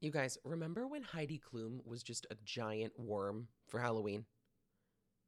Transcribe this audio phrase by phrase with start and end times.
[0.00, 4.26] You guys, remember when Heidi Klum was just a giant worm for Halloween?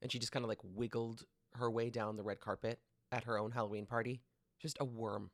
[0.01, 2.79] And she just kind of like wiggled her way down the red carpet
[3.11, 4.21] at her own Halloween party?
[4.63, 5.33] Just a worm.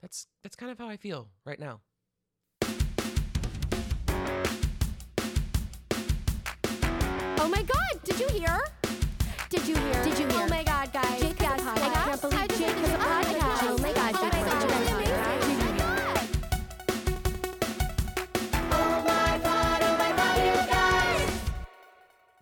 [0.00, 1.80] That's that's kind of how I feel right now.
[7.36, 8.60] Oh my god, did you hear?
[9.48, 10.04] Did you hear?
[10.04, 10.19] Did you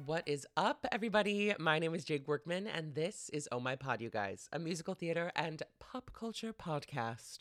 [0.08, 1.54] What is up, everybody?
[1.58, 4.94] My name is Jake Workman, and this is Oh My Pod, you guys, a musical
[4.94, 7.40] theater and pop culture podcast.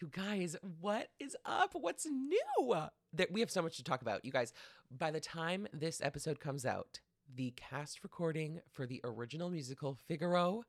[0.00, 1.70] You guys, what is up?
[1.72, 2.74] What's new?
[3.12, 4.24] That we have so much to talk about.
[4.24, 4.52] You guys,
[4.90, 6.98] by the time this episode comes out,
[7.32, 10.64] the cast recording for the original musical Figaro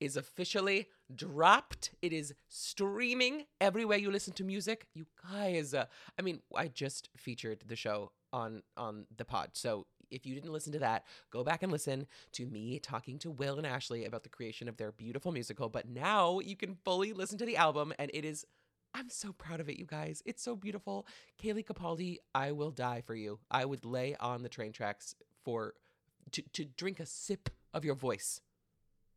[0.00, 1.90] is officially dropped.
[2.00, 4.86] It is streaming everywhere you listen to music.
[4.94, 5.84] You guys, uh,
[6.18, 9.50] I mean, I just featured the show on on the pod.
[9.52, 13.30] So if you didn't listen to that, go back and listen to me talking to
[13.30, 15.68] Will and Ashley about the creation of their beautiful musical.
[15.68, 18.44] But now you can fully listen to the album, and it is.
[18.94, 20.22] I'm so proud of it, you guys.
[20.24, 21.06] It's so beautiful.
[21.40, 23.38] Kaylee Capaldi, I will die for you.
[23.50, 25.14] I would lay on the train tracks
[25.44, 25.74] for
[26.32, 28.40] to, to drink a sip of your voice.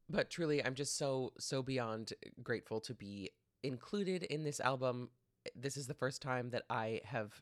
[0.10, 2.14] But truly, I'm just so, so beyond
[2.44, 3.32] grateful to be
[3.64, 5.10] included in this album.
[5.56, 7.42] This is the first time that I have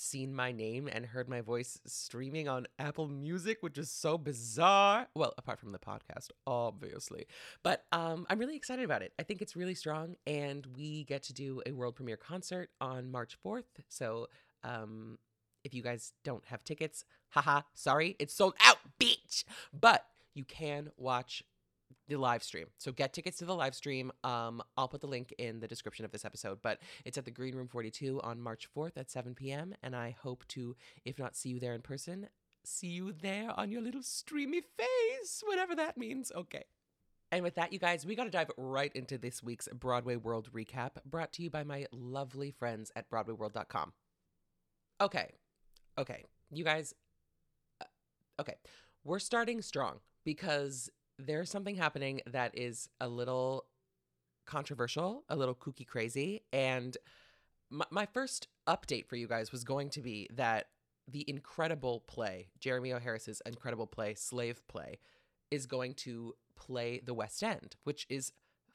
[0.00, 5.08] seen my name and heard my voice streaming on Apple Music, which is so bizarre.
[5.14, 7.26] Well, apart from the podcast, obviously.
[7.62, 9.12] But um, I'm really excited about it.
[9.18, 13.10] I think it's really strong, and we get to do a world premiere concert on
[13.10, 13.64] March 4th.
[13.88, 14.28] So
[14.64, 15.18] um,
[15.64, 19.44] if you guys don't have tickets, haha, sorry, it's sold out, bitch.
[19.72, 20.04] But
[20.34, 21.42] you can watch
[22.08, 22.66] the live stream.
[22.78, 24.10] So get tickets to the live stream.
[24.24, 27.30] Um, I'll put the link in the description of this episode, but it's at the
[27.30, 29.74] Green Room 42 on March 4th at 7 p.m.
[29.82, 32.28] And I hope to, if not see you there in person,
[32.64, 36.32] see you there on your little streamy face, whatever that means.
[36.34, 36.64] Okay.
[37.30, 40.48] And with that, you guys, we got to dive right into this week's Broadway World
[40.52, 43.92] recap brought to you by my lovely friends at BroadwayWorld.com.
[45.00, 45.32] Okay.
[45.98, 46.24] Okay.
[46.50, 46.94] You guys,
[47.82, 47.84] uh,
[48.40, 48.54] okay.
[49.04, 53.64] We're starting strong because there's something happening that is a little
[54.46, 56.42] controversial, a little kooky crazy.
[56.52, 56.96] And
[57.70, 60.68] my, my first update for you guys was going to be that
[61.06, 62.98] the incredible play, Jeremy O.
[62.98, 64.98] Harris's incredible play, Slave Play,
[65.50, 68.32] is going to play the West End, which is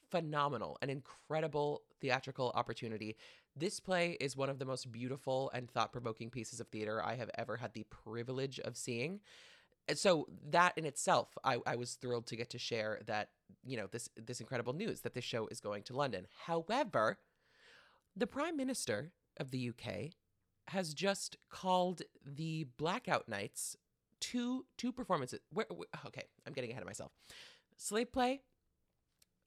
[0.10, 3.16] phenomenal, an incredible theatrical opportunity.
[3.56, 7.16] This play is one of the most beautiful and thought provoking pieces of theater I
[7.16, 9.20] have ever had the privilege of seeing
[9.94, 13.30] so that in itself I, I was thrilled to get to share that
[13.66, 16.28] you know this this incredible news that this show is going to london.
[16.46, 17.18] However
[18.16, 19.94] the prime minister of the uk
[20.68, 23.76] has just called the blackout nights
[24.20, 25.40] two two performances.
[25.52, 27.12] Where, where, okay i'm getting ahead of myself.
[27.78, 28.42] Slave play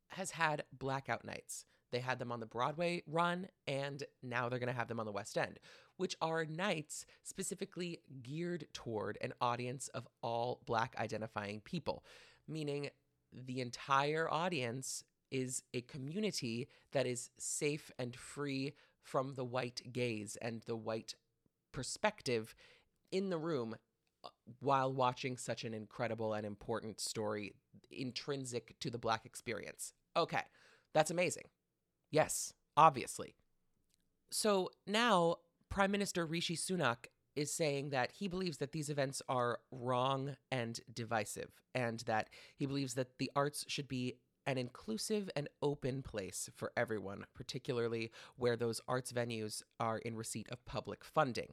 [0.09, 1.65] has had blackout nights
[1.97, 5.07] they had them on the broadway run and now they're going to have them on
[5.07, 5.59] the west end
[5.97, 12.05] which are nights specifically geared toward an audience of all Black identifying people,
[12.47, 12.91] meaning
[13.33, 20.37] the entire audience is a community that is safe and free from the white gaze
[20.41, 21.15] and the white
[21.73, 22.55] perspective
[23.11, 23.77] in the room
[24.25, 24.29] uh,
[24.61, 27.55] while watching such an incredible and important story
[27.91, 29.93] intrinsic to the Black experience.
[30.17, 30.43] Okay,
[30.93, 31.45] that's amazing.
[32.11, 33.35] Yes, obviously.
[34.31, 35.37] So now
[35.69, 40.81] Prime Minister Rishi Sunak is saying that he believes that these events are wrong and
[40.93, 44.15] divisive, and that he believes that the arts should be
[44.47, 50.49] an inclusive and open place for everyone, particularly where those arts venues are in receipt
[50.51, 51.53] of public funding.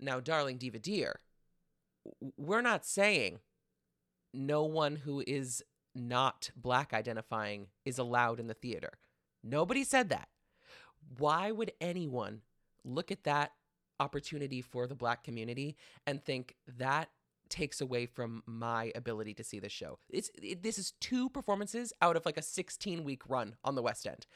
[0.00, 1.20] Now, darling Diva Dear,
[2.36, 3.40] we're not saying
[4.32, 5.62] no one who is
[5.94, 8.92] not black identifying is allowed in the theater.
[9.42, 10.28] Nobody said that.
[11.18, 12.42] Why would anyone
[12.84, 13.52] look at that
[13.98, 15.76] opportunity for the black community
[16.06, 17.10] and think that
[17.50, 19.98] takes away from my ability to see this show.
[20.08, 23.82] It's it, this is two performances out of like a 16 week run on the
[23.82, 24.26] West End.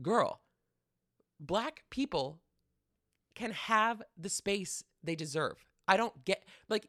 [0.00, 0.40] Girl,
[1.40, 2.38] black people
[3.34, 5.64] can have the space they deserve.
[5.88, 6.88] I don't get like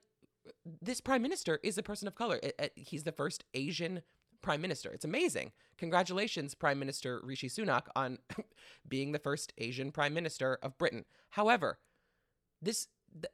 [0.81, 2.40] this prime minister is a person of color.
[2.75, 4.02] He's the first Asian
[4.42, 4.92] prime minister.
[4.92, 5.52] It's amazing.
[5.78, 8.20] Congratulations, Prime Minister Rishi Sunak, on
[8.88, 11.06] being the first Asian prime minister of Britain.
[11.32, 11.80] However,
[12.62, 12.88] this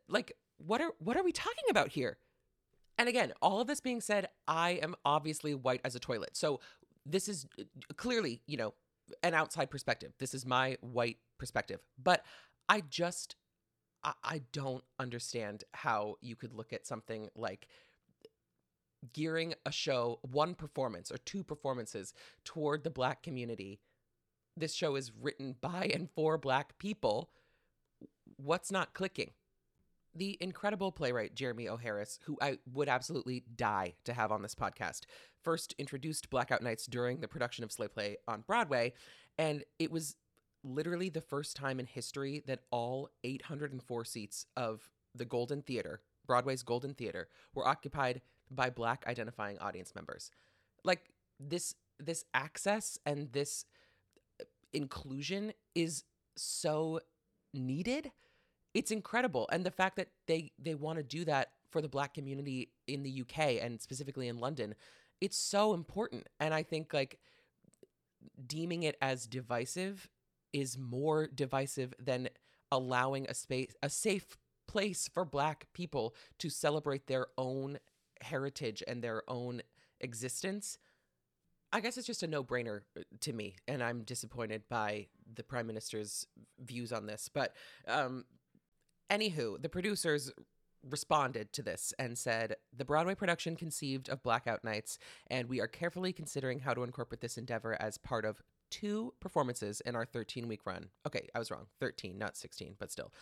[0.07, 2.17] like what are what are we talking about here?
[2.97, 6.35] And again, all of this being said, I am obviously white as a toilet.
[6.35, 6.59] So
[7.05, 7.63] this is uh,
[7.95, 8.73] clearly, you know,
[9.23, 10.13] an outside perspective.
[10.19, 11.79] This is my white perspective.
[12.01, 12.25] But
[12.67, 13.35] I just,
[14.03, 17.67] I, I don't understand how you could look at something like
[19.13, 22.13] gearing a show, one performance or two performances
[22.43, 23.79] toward the black community.
[24.55, 27.29] This show is written by and for black people.
[28.37, 29.31] What's not clicking?
[30.17, 31.77] the incredible playwright Jeremy O.
[31.77, 35.01] Harris, who I would absolutely die to have on this podcast,
[35.43, 38.93] first introduced Blackout Nights during the production of Slave Play on Broadway,
[39.37, 40.15] and it was
[40.63, 46.63] literally the first time in history that all 804 seats of the Golden Theater, Broadway's
[46.63, 50.31] Golden Theater, were occupied by black identifying audience members.
[50.83, 51.09] Like
[51.39, 53.65] this this access and this
[54.39, 56.03] uh, inclusion is
[56.35, 56.99] so
[57.53, 58.11] needed.
[58.73, 59.49] It's incredible.
[59.51, 63.03] And the fact that they they want to do that for the black community in
[63.03, 64.75] the UK and specifically in London
[65.21, 66.27] it's so important.
[66.39, 67.19] And i think like
[68.45, 70.09] deeming it as divisive
[70.53, 72.29] is more divisive than
[72.71, 77.79] allowing a space a safe place for black people to celebrate their own
[78.21, 79.61] heritage and their own
[79.99, 80.77] existence
[81.73, 85.43] I guess it's just a no brainer uh, to me, and I'm disappointed by the
[85.43, 86.25] prime minister's
[86.57, 87.29] views on this.
[87.33, 87.53] But
[87.89, 88.23] um,
[89.09, 90.31] Anywho, the producers
[90.83, 95.67] responded to this and said the Broadway production conceived of Blackout Nights, and we are
[95.67, 100.47] carefully considering how to incorporate this endeavor as part of two performances in our 13
[100.47, 100.89] week run.
[101.05, 101.67] Okay, I was wrong.
[101.79, 103.13] 13, not 16, but still.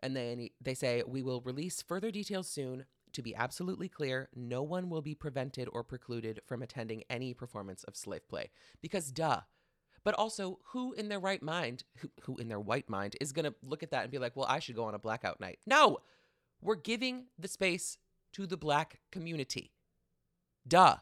[0.00, 2.86] And then they say we will release further details soon.
[3.12, 7.84] To be absolutely clear, no one will be prevented or precluded from attending any performance
[7.84, 8.50] of slave play.
[8.80, 9.40] Because, duh,
[10.04, 13.44] but also, who in their right mind, who, who in their white mind, is going
[13.44, 15.58] to look at that and be like, well, I should go on a blackout night?
[15.66, 15.98] No,
[16.60, 17.98] we're giving the space
[18.32, 19.72] to the black community.
[20.66, 20.96] Duh.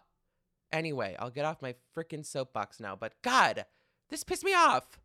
[0.73, 3.65] Anyway, I'll get off my freaking soapbox now, but God,
[4.09, 5.01] this pissed me off.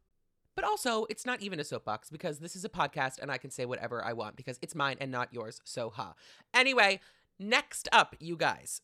[0.56, 3.52] But also, it's not even a soapbox because this is a podcast and I can
[3.52, 5.60] say whatever I want because it's mine and not yours.
[5.66, 6.13] So, ha.
[6.54, 7.02] Anyway,
[7.38, 8.81] next up, you guys,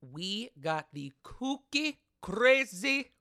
[0.00, 3.12] we got the kooky, crazy,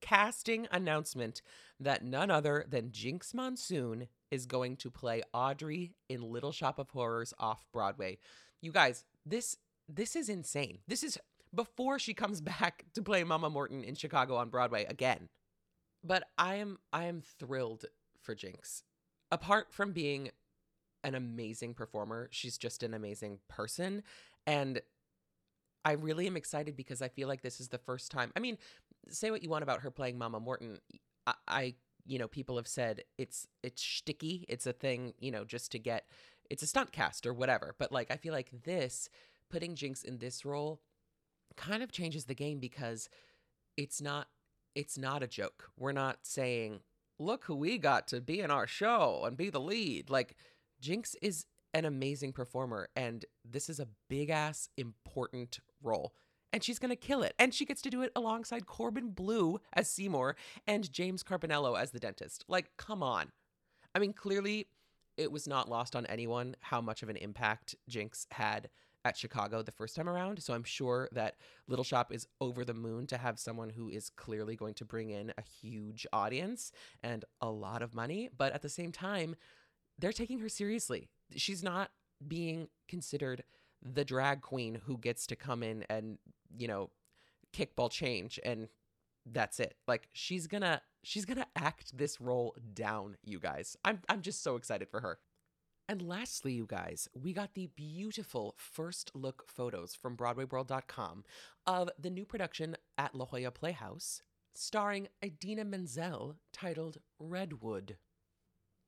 [0.00, 1.42] casting announcement
[1.78, 6.90] that none other than Jinkx Monsoon is going to play Audrey in Little Shop of
[6.90, 8.18] Horrors off Broadway.
[8.60, 9.56] You guys, this
[9.88, 10.78] this is insane.
[10.88, 11.18] This is
[11.54, 15.28] before she comes back to play Mama Morton in Chicago on Broadway again.
[16.06, 17.86] But I am I am thrilled
[18.22, 18.82] for Jinkx.
[19.32, 20.30] Apart from being
[21.02, 24.02] an amazing performer, she's just an amazing person
[24.46, 24.80] and
[25.84, 28.32] I really am excited because I feel like this is the first time.
[28.36, 28.58] I mean,
[29.08, 30.78] say what you want about her playing Mama Morton.
[31.26, 34.44] I, I you know, people have said it's it's sticky.
[34.48, 36.06] It's a thing, you know, just to get
[36.50, 37.74] it's a stunt cast or whatever.
[37.78, 39.08] But like I feel like this
[39.48, 40.80] putting Jinkx in this role
[41.56, 43.08] kind of changes the game because
[43.76, 44.28] it's not
[44.76, 45.70] it's not a joke.
[45.76, 46.82] We're not saying,
[47.18, 50.36] "Look who we got to be in our show and be the lead." Like
[50.80, 56.14] Jinkx is an amazing performer and this is a big ass important role
[56.56, 57.34] and she's to kill it.
[57.38, 61.90] And she gets to do it alongside Corbin Bleu as Seymour and James Campanello as
[61.90, 62.46] the dentist.
[62.48, 63.30] Like, come on.
[63.94, 64.68] I mean, clearly
[65.18, 68.70] it was not lost on anyone how much of an impact Jinkx had
[69.06, 70.42] at Chicago the first time around.
[70.42, 71.36] So I'm sure that
[71.68, 75.10] Little Shop is over the moon to have someone who is clearly going to bring
[75.10, 76.72] in a huge audience
[77.02, 78.28] and a lot of money.
[78.36, 79.36] But at the same time,
[79.98, 81.08] they're taking her seriously.
[81.36, 81.90] She's not
[82.26, 83.44] being considered
[83.80, 86.18] the drag queen who gets to come in and,
[86.56, 86.90] you know,
[87.54, 88.68] kickball change and
[89.32, 89.76] that's it.
[89.86, 93.76] Like she's gonna she's gonna act this role down, you guys.
[93.84, 95.18] I'm I'm just so excited for her.
[95.88, 101.22] And lastly, you guys, we got the beautiful first look photos from BroadwayWorld.com
[101.64, 104.20] of the new production at La Jolla Playhouse,
[104.52, 107.98] starring Idina Menzel, titled Redwood.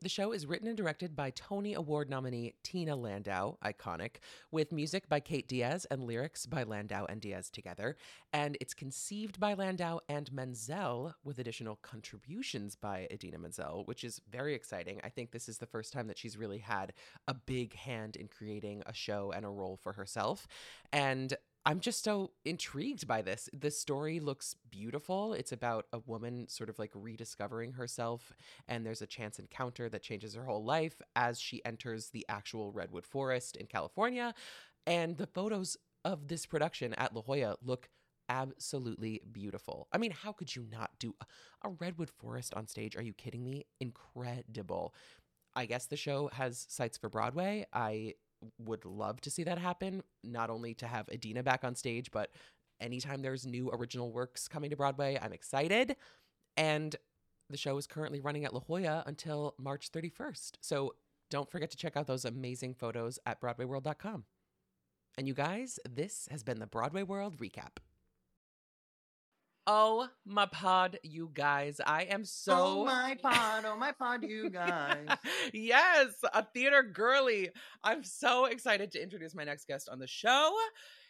[0.01, 4.19] The show is written and directed by Tony Award nominee Tina Landau, iconic,
[4.53, 7.97] with music by Kate Diaz and lyrics by Landau and Diaz together.
[8.33, 14.21] And it's conceived by Landau and Menzel with additional contributions by Idina Menzel, which is
[14.31, 15.01] very exciting.
[15.03, 16.93] I think this is the first time that she's really had
[17.27, 20.47] a big hand in creating a show and a role for herself.
[20.93, 21.37] And
[21.67, 23.51] I'm just so intrigued by this.
[23.53, 25.35] The story looks beautiful.
[25.35, 28.33] It's about a woman sort of like rediscovering herself,
[28.67, 32.73] and there's a chance encounter that changes her whole life as she enters the actual
[32.73, 34.35] redwood forest in California.
[34.87, 37.89] And the photos of this production at La Jolla look
[38.31, 39.89] absolutely beautiful.
[39.93, 42.97] I mean, how could you not do a, a redwood forest on stage?
[42.97, 43.67] Are you kidding me?
[43.81, 44.95] Incredible.
[45.57, 47.67] I guess the show has sights for Broadway.
[47.73, 48.15] I
[48.59, 50.03] would love to see that happen.
[50.25, 52.31] Not only to have Idina back on stage, but
[52.81, 55.97] anytime there's new original works coming to Broadway, I'm excited.
[56.57, 56.95] And
[57.51, 60.53] the show is currently running at La Jolla until March 31st.
[60.61, 60.95] So
[61.31, 64.25] don't forget to check out those amazing photos at BroadwayWorld.com.
[65.17, 67.79] And you guys, this has been the Broadway World Recap.
[69.71, 71.79] Oh my pod, you guys.
[71.87, 75.07] I am oh so Oh my pod, oh my pod, you guys.
[75.53, 77.51] yes, a theater girly.
[77.85, 80.55] I'm so excited to introduce my next guest on the show.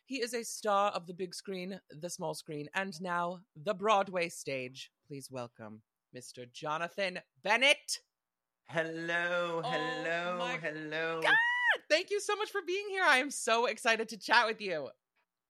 [0.06, 4.28] He is a star of the big screen, the small screen, and now the Broadway
[4.28, 4.90] stage.
[5.06, 5.82] Please welcome
[6.16, 6.50] Mr.
[6.52, 8.00] Jonathan Bennett.
[8.70, 11.20] Hello, Oh hello, my hello.
[11.22, 11.32] God,
[11.88, 13.04] thank you so much for being here.
[13.06, 14.88] I am so excited to chat with you.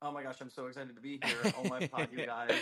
[0.00, 1.52] Oh my gosh, I'm so excited to be here.
[1.58, 2.52] Oh my god, you guys.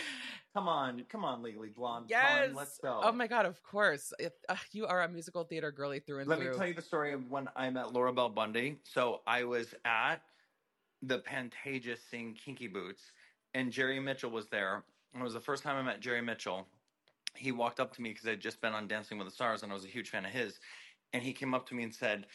[0.55, 2.07] Come on, come on, Legally Blonde.
[2.09, 2.47] Yes.
[2.47, 3.01] Con, let's go.
[3.03, 4.13] Oh my God, of course.
[4.19, 6.47] If, uh, you are a musical theater girly through and Let through.
[6.47, 8.79] Let me tell you the story of when I met Laura Bell Bundy.
[8.85, 10.23] So I was at
[11.03, 13.03] the Pantages seeing Kinky Boots,
[13.53, 14.85] and Jerry Mitchell was there.
[15.13, 16.67] And it was the first time I met Jerry Mitchell.
[17.35, 19.71] He walked up to me because I'd just been on Dancing with the Stars, and
[19.71, 20.59] I was a huge fan of his.
[21.13, 22.27] And he came up to me and said,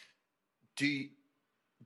[0.78, 1.10] "Do you,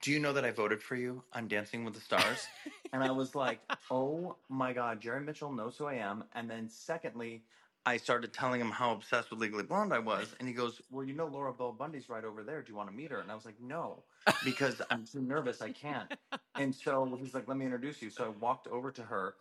[0.01, 2.47] do you know that I voted for you on Dancing with the Stars?"
[2.93, 3.59] and I was like,
[3.91, 7.43] "Oh my God, Jerry Mitchell knows who I am." And then secondly,
[7.85, 11.05] I started telling him how obsessed with Legally Blonde I was, and he goes, "Well,
[11.05, 12.61] you know Laura Bell Bundy's right over there.
[12.61, 14.03] Do you want to meet her?" And I was like, "No,
[14.43, 15.61] because I'm too nervous.
[15.61, 16.13] I can't."
[16.55, 19.35] And so he's like, "Let me introduce you." So I walked over to her,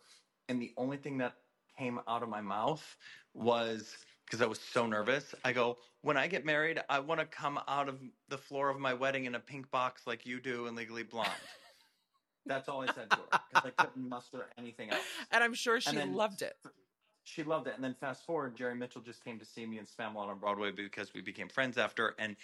[0.49, 1.33] and the only thing that
[1.77, 2.97] came out of my mouth
[3.33, 5.33] was because I was so nervous.
[5.43, 8.79] I go, "When I get married, I want to come out of the floor of
[8.79, 11.29] my wedding in a pink box like you do in Legally Blonde."
[12.45, 15.01] That's all I said to her because I couldn't muster anything else.
[15.31, 16.57] and I'm sure she then- loved it.
[17.27, 17.73] She loved it.
[17.73, 20.69] And then fast forward, Jerry Mitchell just came to see me in Spamalot on Broadway
[20.69, 22.35] because we became friends after and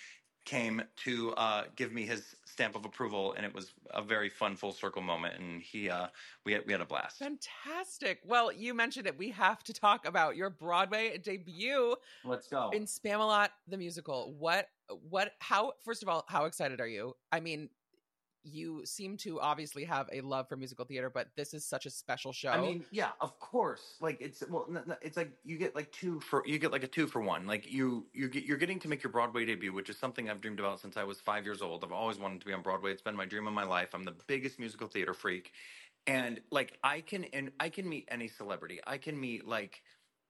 [0.46, 3.34] came to uh, give me his stamp of approval.
[3.34, 5.40] And it was a very fun full circle moment.
[5.40, 6.08] And he, uh,
[6.46, 7.20] we had, we had a blast.
[7.20, 8.20] Fantastic.
[8.26, 9.18] Well, you mentioned it.
[9.18, 12.72] We have to talk about your Broadway debut Let's go.
[12.74, 14.36] in Spamalot the musical.
[14.38, 14.68] What
[15.10, 17.16] what how first of all, how excited are you?
[17.32, 17.70] I mean,
[18.44, 21.90] you seem to obviously have a love for musical theater, but this is such a
[21.90, 22.50] special show.
[22.50, 23.98] I mean, yeah, of course.
[24.00, 24.68] Like it's well,
[25.02, 27.46] it's like you get like two for you get like a two for one.
[27.46, 30.42] Like you you get you're getting to make your Broadway debut, which is something I've
[30.42, 31.84] dreamed about since I was five years old.
[31.84, 32.92] I've always wanted to be on Broadway.
[32.92, 33.90] It's been my dream of my life.
[33.94, 35.52] I'm the biggest musical theater freak,
[36.08, 38.80] and like I can and I can meet any celebrity.
[38.86, 39.82] I can meet like.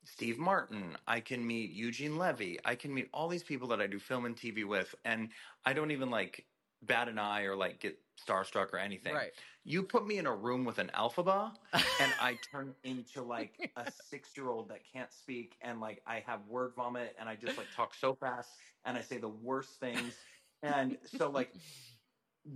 [0.04, 3.86] Steve Martin, I can meet Eugene Levy, I can meet all these people that I
[3.86, 5.30] do film and TV with, and
[5.64, 6.44] I don't even like
[6.84, 7.98] bat an eye or like get
[8.28, 9.14] starstruck or anything.
[9.14, 9.32] right.
[9.64, 13.92] You put me in a room with an Elphaba and I turn into like a
[13.92, 17.58] six year old that can't speak and like I have word vomit and I just
[17.58, 18.50] like talk so fast
[18.86, 20.16] and I say the worst things.
[20.64, 21.54] And so like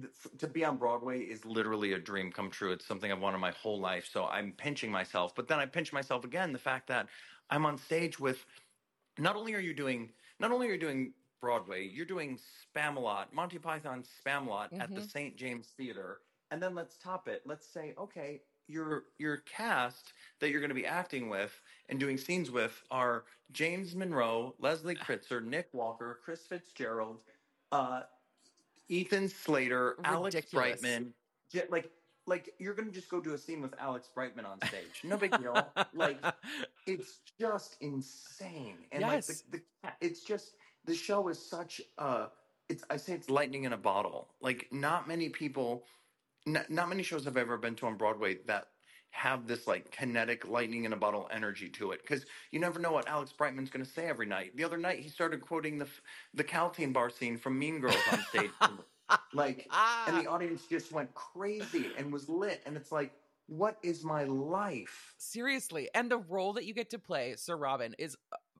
[0.01, 2.71] th- to be on Broadway is literally a dream come true.
[2.71, 4.09] It's something I've wanted my whole life.
[4.11, 7.07] So I'm pinching myself, but then I pinch myself again the fact that
[7.51, 8.43] I'm on stage with
[9.19, 11.13] not only are you doing not only are you doing
[11.49, 12.39] Broadway, you're doing
[12.75, 15.11] Spamalot, Monty Python Spamalot at the Mhm.
[15.11, 15.35] St.
[15.35, 16.21] James Theater.
[16.49, 17.43] And then let's top it.
[17.45, 22.17] Let's say, okay, your your cast that you're going to be acting with and doing
[22.17, 27.19] scenes with are James Monroe, Leslie Kritzer, Nik Walker, Chris Fitzgerald,
[27.71, 28.01] uh,
[28.89, 30.81] Ethan Slater, Alex Ridiculous.
[30.81, 31.13] Brightman.
[31.69, 31.91] Like,
[32.25, 35.01] like you're going to just go do a scene with Alex Brightman on stage.
[35.03, 35.53] No big deal.
[35.93, 36.17] like,
[36.87, 39.29] it's just insane and Yes.
[39.29, 42.27] like the, the it's just the show is such a
[42.69, 45.83] it's i say it's lightning in a bottle like not many people
[46.45, 48.67] not, not many shows i've ever been to on broadway that
[49.15, 52.91] have this like kinetic lightning in a bottle energy to it because you never know
[52.91, 54.57] what Alex Brightman's going to say every night.
[54.57, 55.87] The other night he started quoting the
[56.33, 58.51] the Kalteen bar scene from Mean Girls on stage,
[59.33, 59.69] like,
[60.07, 60.33] and the ah.
[60.33, 62.61] audience just went crazy and was lit.
[62.65, 63.13] And it's like,
[63.47, 65.13] what is my life?
[65.17, 68.17] Seriously, and the role that you get to play, Sir Robin, is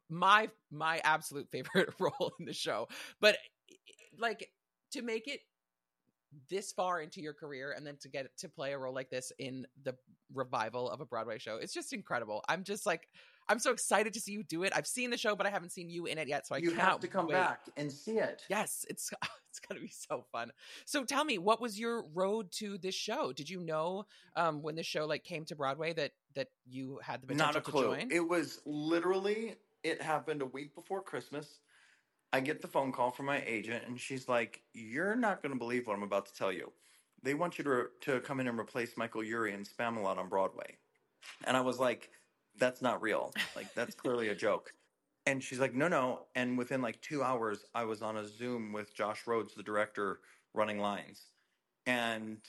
[0.10, 2.88] my my absolute favorite role in the show.
[3.20, 3.38] But
[4.18, 4.50] like
[4.92, 5.42] to make it
[6.50, 9.32] this far into your career and then to get to play a role like this
[9.40, 9.96] in the
[10.34, 12.44] revival of a Broadway show, it's just incredible.
[12.50, 13.08] I'm just like
[13.48, 14.74] I'm so excited to see you do it.
[14.76, 16.70] I've seen the show, but I haven't seen you in it yet, so I you
[16.72, 17.34] can't have to come wait.
[17.34, 18.44] back and see it.
[18.50, 19.12] Yes, it's
[19.50, 20.52] it's gonna be so fun.
[20.86, 23.34] So tell me, what was your road to this show?
[23.34, 27.22] Did you know um, when the show like came to Broadway that that you had
[27.22, 27.96] the potential Not a clue.
[27.96, 28.12] to join?
[28.12, 31.60] It was literally it happened a week before Christmas.
[32.34, 35.60] I get the phone call from my agent, and she's like, "You're not going to
[35.60, 36.74] believe what I'm about to tell you.
[37.22, 40.78] They want you to to come in and replace Michael Urie in Spamalot on Broadway."
[41.46, 42.10] And I was like,
[42.58, 43.32] "That's not real.
[43.56, 44.74] Like that's clearly a joke."
[45.28, 48.74] And she's like, "No, no." And within like two hours, I was on a Zoom
[48.74, 50.20] with Josh Rhodes, the director,
[50.56, 51.28] running lines,
[51.86, 52.40] and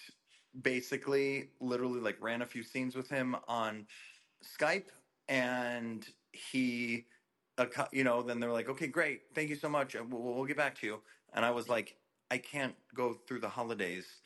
[0.62, 3.86] basically, literally, like ran a few scenes with him on
[4.42, 4.88] Skype,
[5.28, 7.06] and he
[7.58, 10.22] a cou- you know, then they're like, okay, great, thank you so much, and we'll,
[10.22, 11.02] we'll get back to you.
[11.32, 11.96] And I was like,
[12.30, 14.22] I can't go through the holidays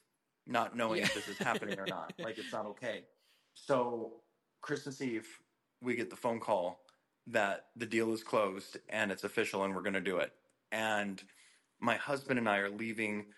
[0.47, 2.13] not knowing if this is happening or not.
[2.19, 3.07] Like, it's not okay.
[3.55, 4.25] So,
[4.63, 5.43] Christmas Eve,
[5.81, 6.87] we get the phone call
[7.27, 10.33] that the deal is closed and it's official and we're going to do it.
[10.73, 11.23] And
[11.79, 13.35] my husband and I are leaving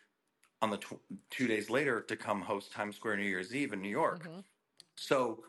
[0.63, 3.83] on the tw- two days later to come host Times Square New Year's Eve in
[3.83, 4.25] New York.
[4.25, 4.45] Mhm.
[4.97, 5.45] So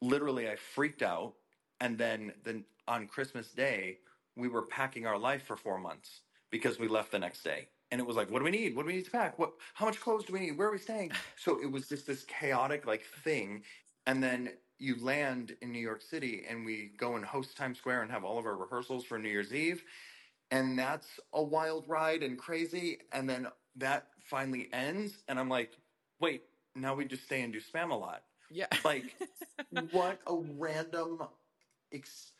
[0.00, 1.34] literally, I freaked out.
[1.80, 3.98] And then, then on Christmas Day,
[4.36, 7.68] we were packing our life for four months because we left the next day.
[7.90, 8.74] And it was like, what do we need?
[8.74, 9.38] What do we need to pack?
[9.38, 9.52] What?
[9.74, 10.58] How much clothes do we need?
[10.58, 11.12] Where are we staying?
[11.38, 13.62] So it was just this chaotic like thing.
[14.06, 18.02] And then you land in New York City, and we go and host Times Square
[18.02, 19.82] and have all of our rehearsals for New Year's Eve.
[20.50, 22.98] And that's a wild ride and crazy.
[23.12, 25.72] And then that finally ends, and I'm like,
[26.20, 26.42] wait,
[26.74, 28.18] now we just stay and do Spamalot.
[28.50, 28.66] Yeah.
[28.84, 29.16] Like,
[29.92, 31.22] what a random,
[31.92, 32.32] ex-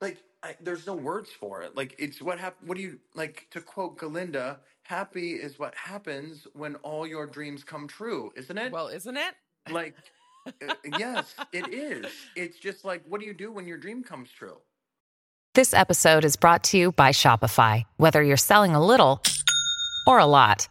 [0.00, 1.76] like, I, there's no words for it.
[1.76, 2.68] Like, it's what happened.
[2.68, 4.56] What do you like to quote Galinda?
[4.82, 8.72] Happy is what happens when all your dreams come true, isn't it?
[8.72, 9.34] well, isn't it?
[9.70, 9.94] like,
[10.46, 12.06] uh, yes, it is.
[12.36, 14.56] It's just like, what do you do when your dream comes true?
[15.54, 17.82] This episode is brought to you by Shopify.
[17.96, 19.20] Whether you're selling a little
[20.06, 20.68] or a lot,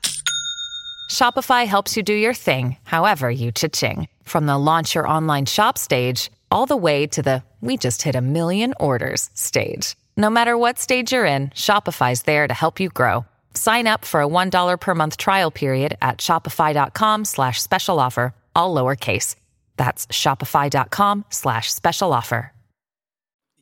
[1.11, 4.07] Shopify helps you do your thing, however you cha-ching.
[4.23, 8.15] From the launch your online shop stage, all the way to the we just hit
[8.15, 9.95] a million orders stage.
[10.15, 13.25] No matter what stage you're in, Shopify's there to help you grow.
[13.53, 18.73] Sign up for a $1 per month trial period at shopify.com slash special offer, all
[18.73, 19.35] lowercase.
[19.77, 22.53] That's shopify.com slash special offer.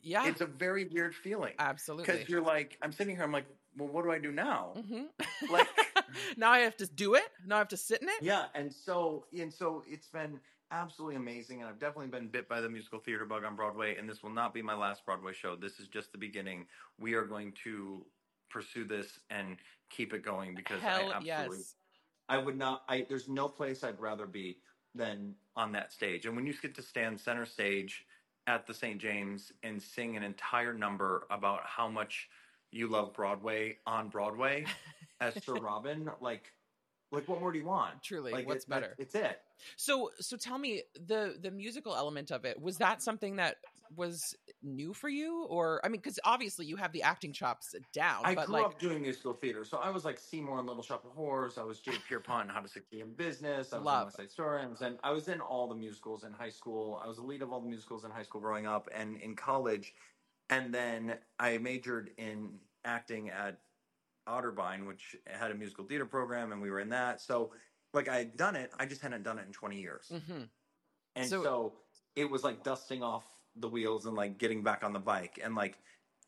[0.02, 0.26] Yeah.
[0.26, 1.52] It's a very weird feeling.
[1.58, 2.06] Absolutely.
[2.14, 3.46] Because you're like, I'm sitting here, I'm like,
[3.76, 4.72] well, what do I do now?
[4.76, 5.06] Mhm.
[5.50, 5.68] Like-
[6.36, 7.24] now I have to do it.
[7.46, 8.14] Now I have to sit in it.
[8.22, 12.60] Yeah, and so and so it's been absolutely amazing, and I've definitely been bit by
[12.60, 13.96] the musical theater bug on Broadway.
[13.96, 15.56] And this will not be my last Broadway show.
[15.56, 16.66] This is just the beginning.
[16.98, 18.04] We are going to
[18.50, 19.56] pursue this and
[19.90, 21.74] keep it going because I Hell absolutely, yes.
[22.28, 22.82] I would not.
[22.88, 24.58] I there's no place I'd rather be
[24.94, 26.26] than on that stage.
[26.26, 28.04] And when you get to stand center stage
[28.46, 28.98] at the St.
[28.98, 32.28] James and sing an entire number about how much
[32.70, 34.64] you love Broadway on Broadway
[35.20, 36.52] as Sir Robin, like,
[37.10, 38.02] like what more do you want?
[38.02, 38.94] Truly, like, what's it- better?
[38.98, 39.40] It's it.
[39.76, 43.56] So so tell me the the musical element of it was that something that
[43.96, 48.20] was new for you or I mean cuz obviously you have the acting chops down
[48.24, 50.82] I but grew like up doing musical theater, so I was like Seymour and Little
[50.82, 51.56] Shop of Horrors.
[51.56, 51.92] I was J.
[52.06, 53.72] Pierrepont in How to Succeed in Business.
[53.72, 54.00] I was Love.
[54.00, 54.62] in West Side Story.
[54.62, 57.00] In, I was in all the musicals in high school.
[57.02, 59.34] I was the lead of all the musicals in high school growing up and in
[59.34, 59.94] college.
[60.50, 63.58] And then I majored in acting at
[64.28, 67.20] Otterbein, which had a musical theater program, and we were in that.
[67.20, 67.52] So,
[67.94, 70.08] like, I had done it, I just hadn't done it in 20 years.
[70.12, 70.48] Mhm.
[71.16, 71.80] And So- so,
[72.14, 73.24] it was like dusting off
[73.56, 75.38] the wheels and like getting back on the bike.
[75.42, 75.78] And like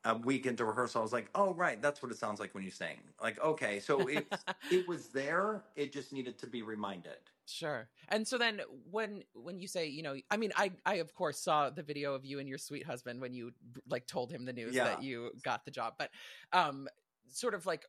[0.04, 2.64] a week into rehearsal, I was like, oh, right, that's what it sounds like when
[2.64, 2.98] you sing.
[3.20, 3.80] Like, okay.
[3.80, 4.26] So it,
[4.70, 5.62] it was there.
[5.76, 7.18] It just needed to be reminded.
[7.46, 7.88] Sure.
[8.08, 8.60] And so then
[8.90, 12.14] when when you say, you know, I mean I I of course saw the video
[12.14, 13.52] of you and your sweet husband when you
[13.88, 14.84] like told him the news Yeah.
[14.84, 15.94] that you got the job.
[15.98, 16.10] But
[16.52, 16.88] um
[17.30, 17.84] sort of like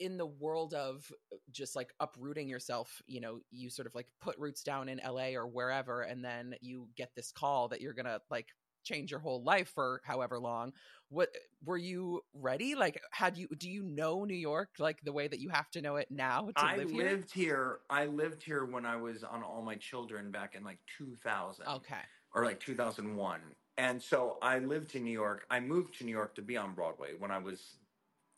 [0.00, 1.10] in the world of
[1.50, 5.30] just like uprooting yourself, you know, you sort of like put roots down in LA
[5.30, 8.46] or wherever and then you get this call that you're to like
[8.84, 10.72] change your whole life for however long.
[11.10, 11.30] What
[11.64, 12.74] were you ready?
[12.74, 15.82] Like, had you do you know New York like the way that you have to
[15.82, 17.04] know it now to I live here?
[17.04, 17.78] lived here.
[17.90, 21.96] I lived here when I was on All My Children back in like 2000 Okay.
[22.34, 23.40] or like 2001.
[23.78, 25.46] And so I lived in New York.
[25.50, 27.77] I moved to New York to be on Broadway when I was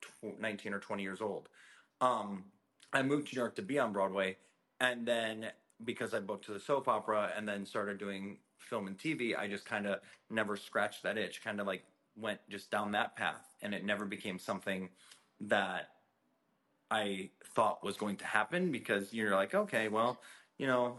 [0.00, 1.48] tw- 19 or 20 years old.
[2.00, 2.44] Um,
[2.92, 4.36] I moved to New York to be on Broadway.
[4.80, 5.50] And then
[5.84, 9.46] because I booked to the soap opera and then started doing film and TV, I
[9.48, 11.84] just kind of never scratched that itch, kind of like
[12.16, 13.54] went just down that path.
[13.62, 14.88] And it never became something
[15.42, 15.90] that
[16.90, 20.20] I thought was going to happen because you're like, okay, well,
[20.58, 20.98] you know,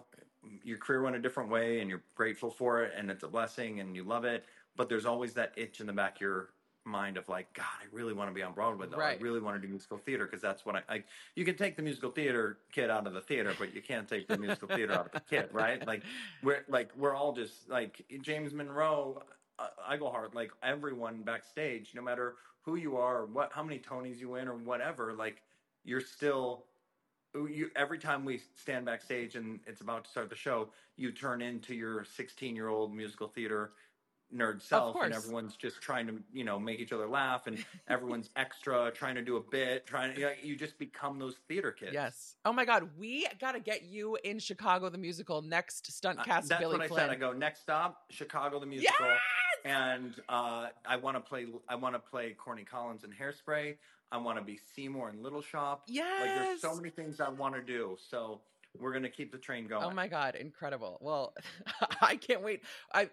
[0.63, 3.79] your career went a different way and you're grateful for it and it's a blessing
[3.79, 4.45] and you love it.
[4.75, 6.49] But there's always that itch in the back of your
[6.85, 8.97] mind of like, God, I really want to be on Broadway though.
[8.97, 9.19] Right.
[9.19, 11.05] I really want to do musical theater because that's what I like.
[11.35, 14.27] You can take the musical theater kid out of the theater, but you can't take
[14.27, 15.85] the musical theater out of the kid, right?
[15.85, 16.03] Like
[16.43, 19.23] we're like we're all just like James Monroe.
[19.59, 23.79] Uh, I go hard like everyone backstage, no matter who you are, what how many
[23.79, 25.13] Tonys you win or whatever.
[25.13, 25.41] Like
[25.83, 26.65] you're still
[27.33, 31.41] you every time we stand backstage and it's about to start the show, you turn
[31.41, 33.71] into your 16 year old musical theater
[34.35, 38.29] nerd self, and everyone's just trying to you know make each other laugh, and everyone's
[38.35, 41.71] extra trying to do a bit, trying to you, know, you just become those theater
[41.71, 41.93] kids.
[41.93, 42.35] Yes.
[42.45, 46.23] Oh my God, we got to get you in Chicago the musical next stunt Uh,
[46.23, 47.09] cast that's Billy what I said.
[47.09, 49.19] I go next stop, Chicago the musical, yes!
[49.65, 51.47] and uh, I want to play.
[51.67, 53.75] I want to play Corny Collins in Hairspray.
[54.11, 55.83] I want to be Seymour in Little Shop.
[55.87, 56.21] yes!
[56.21, 57.97] like there's so many things I want to do.
[58.09, 58.41] So
[58.79, 59.83] we're gonna keep the train going.
[59.83, 60.97] Oh my god, incredible!
[61.01, 61.33] Well,
[62.01, 62.63] I can't wait.
[62.93, 63.09] I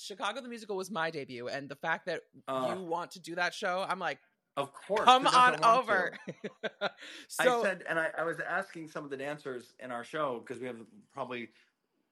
[0.00, 3.34] Chicago the musical was my debut, and the fact that Uh, you want to do
[3.34, 4.18] that show, I'm like,
[4.56, 6.16] Of course, come on over.
[7.28, 10.40] so I said, and I, I was asking some of the dancers in our show
[10.40, 10.78] because we have
[11.12, 11.50] probably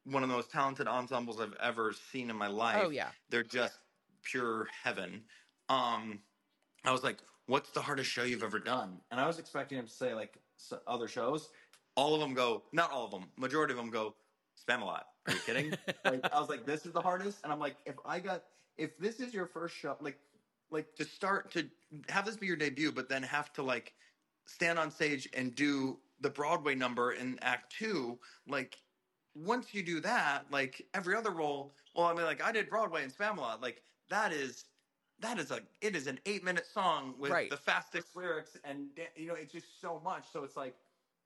[0.05, 2.83] one of the most talented ensembles I've ever seen in my life.
[2.85, 3.09] Oh, yeah.
[3.29, 3.75] they're just
[4.23, 5.23] pure heaven.
[5.69, 6.21] Um,
[6.85, 9.87] I was like, "What's the hardest show you've ever done?" And I was expecting him
[9.87, 10.39] to say like
[10.87, 11.51] other shows.
[11.97, 14.15] All of them go, not all of them, majority of them go,
[14.57, 15.03] Spamalot.
[15.29, 15.75] Are you kidding?
[16.05, 18.47] like, I was like, this is the hardest, and I'm like, if I got,
[18.79, 20.21] if this is your first show, like,
[20.71, 21.71] like to start to
[22.09, 23.95] have this be your debut, but then have to like
[24.47, 28.83] stand on stage and do the Broadway number in Act Two, like
[29.35, 33.03] once you do that, like every other role, well, I mean, like I did Broadway
[33.05, 34.67] and Spamalot, like that is
[35.21, 37.51] that is a it is an eight minute song with Right.
[37.51, 40.31] the fastest lyrics, and you know it's just so much.
[40.33, 40.77] So it's like,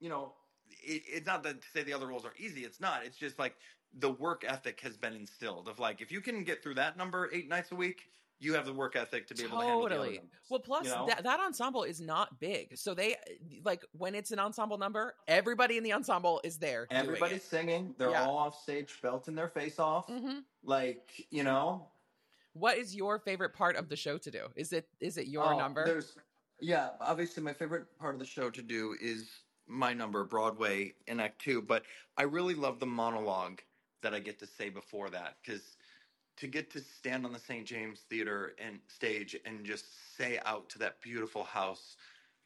[0.01, 0.37] you know,
[0.69, 2.65] it, it's not that to say the other roles are easy.
[2.65, 3.05] It's not.
[3.05, 3.57] It's just like
[3.99, 7.29] the work ethic has been instilled of like if you can get through that number
[7.33, 9.89] eight nights a week, you have the work ethic to be able to handle the
[9.91, 10.21] totally.
[10.51, 11.07] Well, plus you know?
[11.07, 13.17] that that ensemble is not big, so they
[13.65, 16.87] like when it's an ensemble number, everybody in the ensemble is there.
[16.91, 17.95] Everybody's singing.
[17.99, 18.25] They're Yeah.
[18.27, 20.09] all off stage, belting their face off.
[20.09, 20.45] Mhm.
[20.65, 21.89] Like you know,
[22.55, 24.49] What is your favorite part of the show to do?
[24.57, 25.85] Is it is it your Oh, number?
[25.85, 26.19] There's
[26.61, 31.21] yeah, obviously my favorite part of the show to do is my number Broadway in
[31.21, 31.85] Act Two, but
[32.17, 33.63] I really love the monologue
[34.03, 35.77] that I get to say before that because
[36.37, 37.67] to get to stand on the St.
[37.67, 41.97] James Theater and stage and just say out to that beautiful house.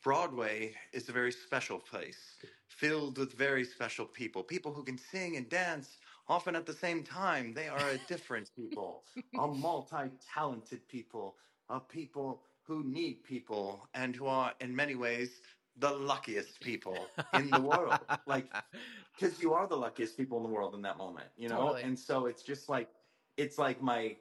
[0.03, 2.39] Broadway is a very special place,
[2.69, 7.05] filled with very special people, people who can sing and dance often at the same
[7.05, 7.55] time.
[7.55, 11.39] They are a different people, a multi talented people,
[11.69, 15.43] a people who need people, and who are, in many ways,
[15.79, 18.01] the luckiest people in the world.
[18.27, 18.53] Like,
[19.15, 21.57] because you are the luckiest people in the world in that moment, you know?
[21.57, 21.83] Totally.
[21.83, 22.89] And so it's just like,
[23.37, 24.17] it's like my,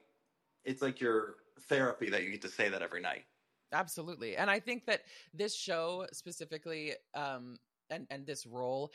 [0.64, 3.24] it's like your therapy that you get to say that every night.
[3.72, 4.36] Absolutely.
[4.36, 5.02] And I think that
[5.34, 7.56] this show specifically um
[7.90, 8.92] and and this role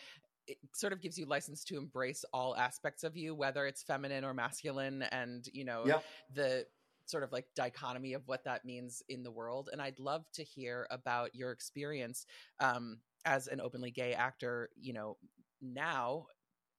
[0.47, 4.24] it sort of gives you license to embrace all aspects of you whether it's feminine
[4.24, 6.04] or masculine and you know Yep.
[6.34, 6.65] the
[7.06, 10.44] sort of like dichotomy of what that means in the world and I'd love to
[10.44, 12.26] hear about your experience
[12.60, 15.18] um as an openly gay actor, you know,
[15.62, 16.26] now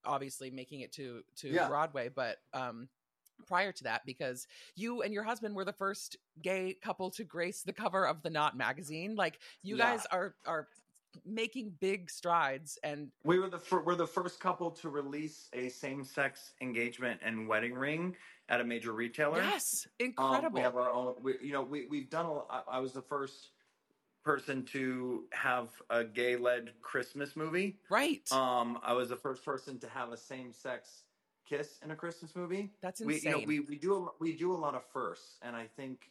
[0.05, 1.67] obviously making it to to Yeah.
[1.67, 2.89] Broadway but um
[3.47, 7.63] prior to that because you and your husband were the first gay couple to grace
[7.63, 9.15] the cover of the Knot magazine.
[9.17, 9.77] Like you Yeah.
[9.77, 10.69] guys are are
[11.25, 15.69] making big strides and We were the fir- we're the first couple to release a
[15.69, 18.17] same sex engagement and wedding ring
[18.49, 19.43] at a major retailer.
[19.43, 20.57] yes, Um, incredible.
[20.57, 21.15] we have our own.
[21.23, 22.27] We, you know, we we've done.
[22.27, 23.51] A, I, I was the first
[24.25, 27.79] person to have a gay led Christmas movie.
[27.91, 28.23] right.
[28.31, 31.05] Um, I was the first person to have a same sex
[31.49, 32.71] kiss in a Christmas movie.
[32.81, 33.49] That's We, you know, insane.
[33.49, 36.11] we we do a, we do a lot of firsts, and I think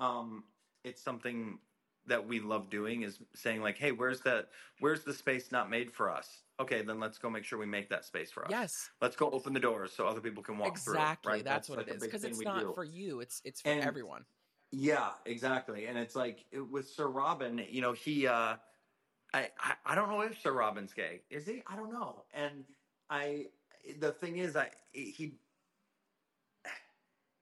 [0.00, 0.44] um,
[0.82, 1.58] it's something
[2.06, 4.46] that we love doing is saying like, hey, where's the
[4.80, 6.42] where's the space not made for us?
[6.60, 8.50] Okay, then let's go make sure we make that space for us.
[8.50, 8.90] Yes.
[9.00, 11.30] Let's go open the doors so other people can walk exactly.
[11.30, 11.32] through.
[11.38, 11.44] Right?
[11.44, 12.72] That's, what like it is because it's not do.
[12.74, 13.20] for you.
[13.20, 14.24] It's it's for And- everyone.
[14.76, 15.86] Yeah, exactly.
[15.86, 18.56] And it's like it, with Sir Robin, you know, he uh
[19.32, 21.22] I, I I don't know if Sir Robin's gay.
[21.30, 21.62] Is he?
[21.66, 22.24] I don't know.
[22.32, 22.64] And
[23.08, 23.46] I
[24.00, 25.38] the thing is I he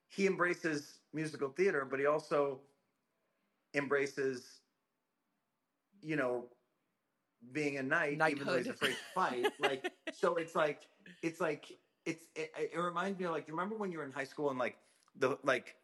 [0.09, 2.61] he embraces musical theater, but he also
[3.75, 4.61] embraces
[6.03, 6.45] you know
[7.53, 9.53] being a knight even though he's afraid to fight.
[9.59, 10.83] Like so it's like
[11.23, 11.67] it's like
[12.07, 14.51] it's it, it reminds me of like you remember when you were in high school
[14.51, 14.77] and like
[15.17, 15.77] the like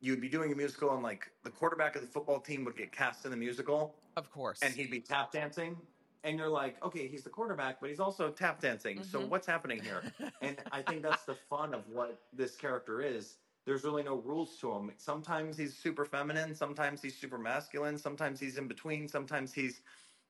[0.00, 2.92] you'd be doing a musical and like the quarterback of the football team would get
[2.92, 4.60] cast in the musical Of course.
[4.62, 5.76] and he'd be tap dancing
[6.24, 9.28] and you're like okay he's the quarterback but he's also tap dancing so Mhm.
[9.28, 10.04] what's happening here
[10.42, 13.36] and i think that's the fun of what this character is
[13.66, 18.40] there's really no rules to him sometimes he's super feminine sometimes he's super masculine sometimes
[18.40, 19.82] he's in between sometimes he's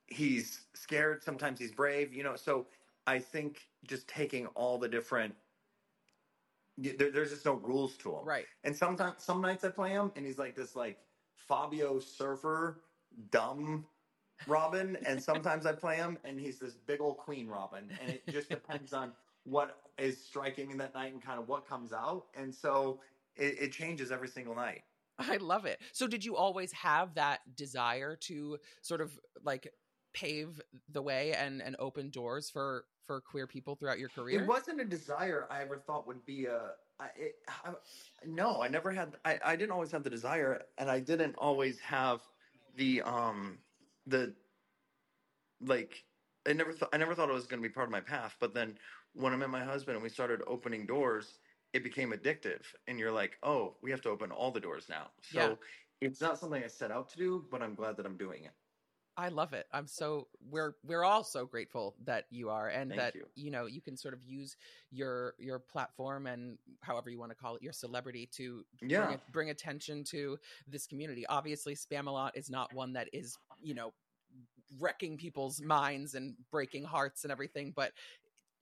[0.08, 2.36] he's scared sometimes he's brave you know?
[2.36, 2.66] So
[3.06, 5.34] i think just taking all the different
[6.78, 8.46] there, there's just no rules to him right.
[8.64, 10.98] and sometimes some nights I play him, and he's like this like
[11.34, 12.82] Fabio Surfer,
[13.30, 13.86] dumb
[14.46, 18.22] Robin, and sometimes I play him, and he's this big old Queen Robin, and it
[18.28, 19.12] just depends on
[19.44, 23.00] what is striking me that night and kind of what comes out, and so
[23.36, 24.82] it, it changes every single night.
[25.18, 25.80] I love it.
[25.92, 29.72] So did you always have that desire to sort of like
[30.12, 34.42] pave the way and and open doors for for queer people throughout your career?
[34.42, 36.72] It wasn't a desire I ever thought would be a.
[36.98, 37.72] I, it, I,
[38.26, 39.16] no, I never had.
[39.24, 42.20] I, I didn't always have the desire, and I didn't always have
[42.76, 43.58] the um
[44.06, 44.34] the
[45.60, 46.04] like.
[46.48, 46.90] I never thought.
[46.92, 48.36] I never thought it was going to be part of my path.
[48.38, 48.78] But then
[49.14, 51.38] when I met my husband and we started opening doors,
[51.76, 55.08] it became addictive, and you're like, oh, we have to open all the doors now.
[55.20, 55.38] So.
[55.38, 55.54] Yeah.
[56.02, 58.50] It's not something I set out to do, but I'm glad that I'm doing it.
[59.16, 59.66] I love it.
[59.72, 63.50] I'm so we're we're all so grateful that you are and Thank that you.
[63.50, 64.56] know you can sort of use
[64.90, 69.06] your your platform and however you want to call it your celebrity to Yeah.
[69.06, 71.26] bring, bring attention to this community.
[71.28, 73.94] Obviously, Spamalot is not one that is you know
[74.78, 77.92] wrecking people's minds and breaking hearts and everything, but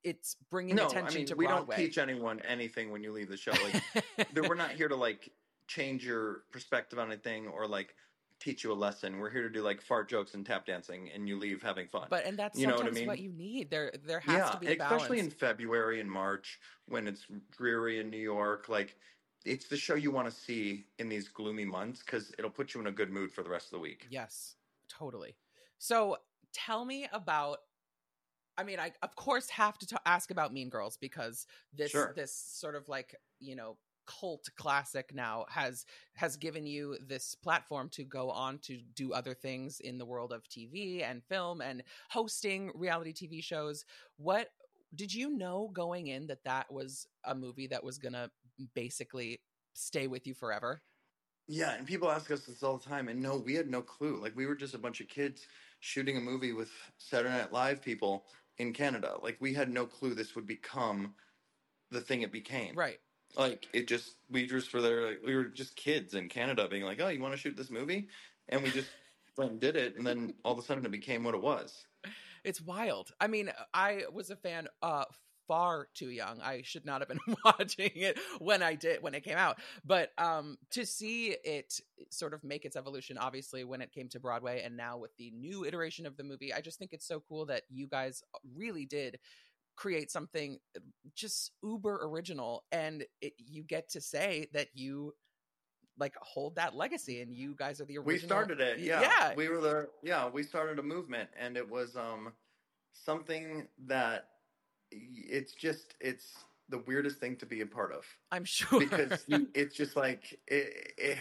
[0.05, 1.77] it's bringing no, attention I mean, to we Broadway.
[1.77, 3.53] don't teach anyone anything when you leave the show.
[3.53, 3.83] Like
[4.17, 5.31] that we're not here to like
[5.67, 7.95] change your perspective on anything or like
[8.41, 9.19] teach you a lesson.
[9.19, 12.07] We're here to do like fart jokes and tap dancing, and you leave having fun.
[12.11, 13.07] but and that's You know what I mean.
[13.07, 13.71] what, you need.
[13.71, 15.31] There there has yeah, to be a especially in.
[15.31, 18.69] February and March when it's dreary in New York.
[18.69, 18.97] Like
[19.45, 22.81] it's the show you want to see in these gloomy months because it'll put you
[22.81, 24.07] in a good mood for the rest of the week.
[24.11, 24.57] Yes,
[24.89, 25.35] totally.
[25.79, 26.19] So
[26.53, 27.61] tell me about.
[28.57, 32.15] I mean, I of course have to ta- ask about Mean Girls because this Sure.
[32.15, 37.89] this sort of like you know cult classic now has has given you this platform
[37.89, 41.83] to go on to do other things in the world of TV and film and
[42.11, 43.85] hosting reality TV shows.
[44.17, 44.51] What
[44.95, 48.31] did you know going in that that was a movie that was gonna
[48.75, 49.41] basically
[49.73, 50.83] stay with you forever?
[51.47, 54.17] Yeah, and people ask us this all the time, and no, we had no clue.
[54.21, 55.47] Like we were just a bunch of kids
[55.81, 58.27] shooting a movie with Saturday Night Live people
[58.59, 59.17] in Canada.
[59.23, 61.15] Like we had no clue this would become
[61.91, 62.75] the thing it became.
[62.75, 62.99] Right.
[63.37, 65.09] Like it just we just were there.
[65.09, 67.71] Like, we were just kids in Canada, being like, "Oh, you want to shoot this
[67.71, 68.09] movie?"
[68.49, 68.91] And we just
[69.37, 71.85] went and did it, and then all of a sudden it became what it was.
[72.45, 73.13] It's wild.
[73.21, 75.05] I mean, I was a fan uh
[75.47, 76.41] far too young.
[76.41, 79.59] I should not have been watching it when I did when it came out.
[79.85, 81.81] But um to see it
[82.11, 85.31] sort of make its evolution obviously when it came to Broadway and now with the
[85.31, 88.23] new iteration of the movie, I just think it's so cool that you guys
[88.55, 89.19] really did
[89.77, 90.59] create something
[91.15, 95.13] just uber original and it, you get to say that you
[95.99, 98.79] like hold that legacy and you guys are the original We started it.
[98.79, 99.01] Yeah.
[99.01, 102.33] yeah We were the yeah, we started a movement and it was um
[102.93, 104.29] something that
[104.95, 109.75] it's just it's the weirdest thing to be a part of i'm sure because it's
[109.75, 111.19] just like it, it,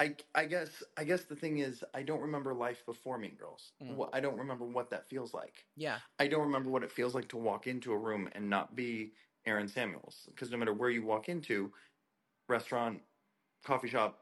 [0.00, 3.72] I I guess I guess the thing is I don't remember life before Mean Girls.
[3.82, 4.08] Mm.
[4.12, 5.64] I don't remember what that feels like.
[5.76, 8.74] yeah I don't remember what it feels like to walk into a room and not
[8.74, 9.12] be
[9.46, 11.70] Aaron Samuels because no matter where you walk into,
[12.48, 13.00] restaurant,
[13.64, 14.18] coffee shop,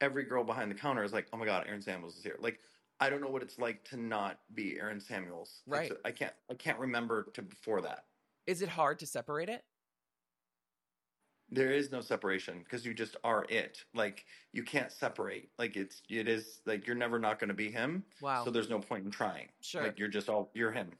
[0.00, 2.58] every girl behind the counter is like, "Oh my god, Aaron Samuels is here." Like
[2.98, 5.62] I don't know what it's like to not be Aaron Samuels.
[5.66, 5.92] Right.
[6.04, 8.04] I can't I can't remember to before that.
[8.46, 9.62] Is it hard to separate it
[11.50, 13.84] There is no separation because you just are it.
[13.94, 15.50] Like you can't separate.
[15.58, 18.04] Like it's it is like you're never not going to be him.
[18.20, 19.48] wow So there's no point in trying.
[19.60, 19.84] Sure.
[19.84, 20.90] Like you're just all you're him.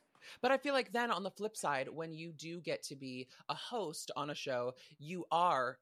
[0.43, 3.29] But I feel like then on the flip side, when you do get to be
[3.49, 5.79] a host on a show, you are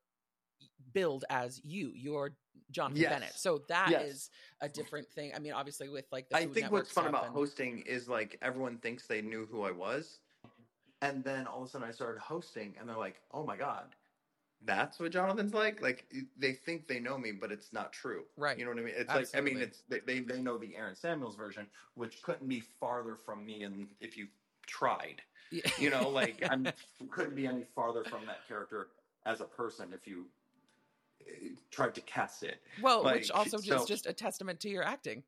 [0.93, 1.93] billed as you.
[1.95, 2.37] You're
[2.71, 3.13] Jonathan Yes.
[3.13, 3.33] Bennett.
[3.35, 4.31] So that is Yes.
[4.63, 5.33] a different thing.
[5.35, 8.39] I mean, obviously with like the I think what's fun about and- hosting is like
[8.43, 10.21] everyone thinks they knew who I was.
[11.05, 13.85] And then all of a sudden I started hosting and they're like, oh my God,
[14.65, 15.83] that's what Jonathan's like?
[15.83, 16.07] Like
[16.39, 18.23] they think they know me, but it's not true.
[18.39, 18.59] Right.
[18.59, 18.95] You know what I mean?
[18.97, 22.49] It's like, I mean, it's they, they, they know the Aaron Samuels version, which couldn't
[22.49, 24.29] be farther from me and if you
[24.67, 25.21] tried.
[25.51, 25.71] Yeah.
[25.79, 26.69] You know, like I'm
[27.11, 28.89] couldn't be any farther from that character
[29.27, 30.25] as a person if you
[31.29, 32.63] uh, tried to cast it.
[32.81, 35.23] well, which like, also is just a testament to your acting.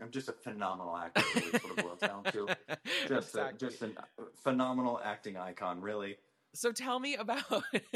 [0.00, 1.22] I'm just a phenomenal actor.
[1.34, 2.46] Really, is what it boils down to.
[3.08, 3.66] Just, Exactly.
[3.66, 3.92] a, just a
[4.42, 6.16] phenomenal acting icon, really.
[6.54, 7.44] So tell me about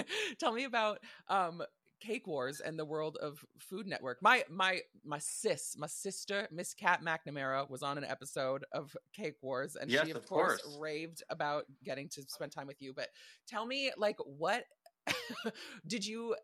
[0.38, 1.62] tell me about um
[2.00, 4.18] Cake Wars and the world of Food Network.
[4.22, 9.36] My my my sis, my sister, Miss Kat McNamara, was on an episode of Cake
[9.42, 10.78] Wars, and Yes, she of, of course, course.
[10.80, 12.92] raved about getting to spend time with you.
[12.92, 13.08] But
[13.46, 14.64] tell me, like, what
[15.86, 16.36] did you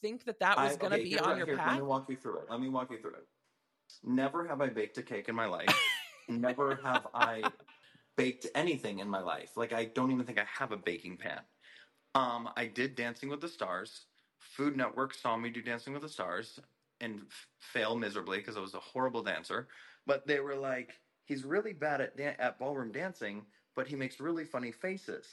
[0.00, 1.72] think that that was going to okay, be on your here, path?
[1.72, 2.44] Let me walk you through it.
[2.50, 3.26] Let me walk you through it.
[4.04, 5.74] Never have I baked a cake in my life.
[6.28, 7.42] Never have I
[8.16, 9.56] baked anything in my life.
[9.56, 11.40] Like I don't even think I have a baking pan.
[12.14, 14.06] Um, I did Dancing with the Stars.
[14.38, 16.58] Food Network saw me do Dancing with the Stars
[17.00, 19.68] and f- fail miserably because I was a horrible dancer.
[20.06, 20.94] But they were like,
[21.24, 23.42] he's really bad at dan- at ballroom dancing,
[23.74, 25.26] but he makes really funny faces,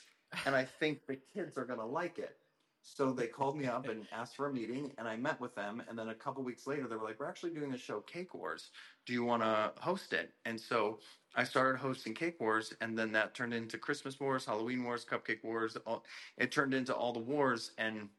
[0.46, 2.38] and I think the kids are gonna like it.
[2.86, 5.82] So they called me up and asked for a meeting, and I met with them.
[5.88, 8.34] And then a couple weeks later, they were like, "We're actually doing a show, Cake
[8.34, 8.72] Wars.
[9.06, 11.00] Do you want to host it?" And so
[11.34, 15.44] I started hosting Cake Wars, and then that turned into Christmas Wars, Halloween Wars, Cupcake
[15.44, 15.78] Wars.
[15.88, 16.06] All,
[16.38, 18.10] it turned into all the wars, and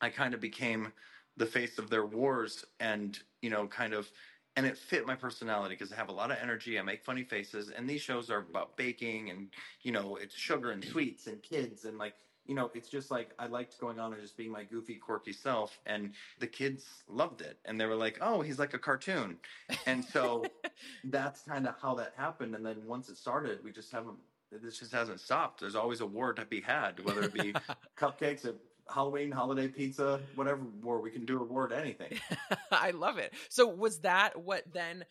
[0.00, 0.92] I kind of became
[1.36, 4.10] the face of their wars, and you know, kind of.
[4.54, 6.78] And it fit my personality because I have a lot of energy.
[6.78, 9.48] I make funny faces, and these shows are about baking, and
[9.80, 12.14] you know, it's sugar and sweets and kids, and like
[12.46, 15.32] you know, it's just like I liked going on and just being my goofy, quirky
[15.32, 19.38] self, and the kids loved it, and they were like, "Oh, he's like a cartoon,"
[19.86, 20.44] and so
[21.04, 22.54] that's kind of how that happened.
[22.54, 24.16] And then once it started, we just haven't.
[24.50, 25.60] This just hasn't stopped.
[25.60, 27.54] There's always a war to be had, whether it be
[27.98, 28.54] cupcakes, a
[28.92, 31.00] Halloween, holiday pizza, whatever war.
[31.00, 32.18] We can do a war to anything.
[32.72, 33.32] I love it.
[33.48, 35.04] So was that what then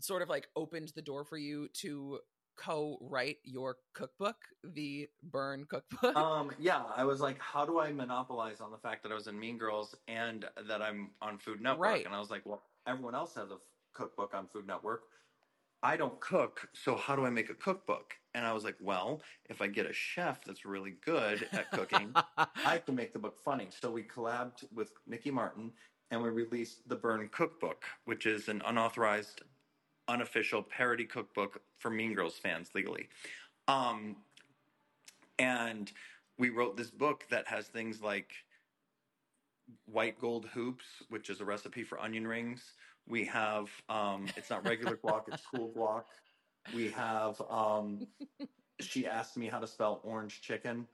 [0.00, 2.18] sort of like opened the door for you to
[2.56, 6.16] co-write your cookbook, the Burn cookbook?
[6.16, 9.26] um, yeah, I was like, how do I monopolize on the fact that I was
[9.26, 11.88] in Mean Girls and that I'm on Food Network?
[11.88, 12.04] Right.
[12.06, 13.60] And I was like, well, everyone else has a f-
[13.94, 15.02] cookbook on Food Network.
[15.82, 18.12] I don't cook, so how do I make a cookbook?
[18.34, 22.14] And I was like, well, if I get a chef that's really good at cooking,
[22.66, 23.68] I can make the book funny.
[23.80, 25.72] So we collabed with Nikki Martin
[26.10, 29.42] and we released the Burn Cookbook, which is an unauthorized,
[30.10, 33.08] unofficial parody cookbook for Mean Girls fans legally.
[33.68, 34.16] Um,
[35.38, 35.90] and
[36.38, 38.32] we wrote this book that has things like
[39.86, 42.72] white gold hoops, which is a recipe for onion rings.
[43.08, 46.04] We have um, it's not regular guac, it's cool guac.
[46.74, 48.06] We have um,
[48.80, 50.86] she asked me how to spell orange chicken.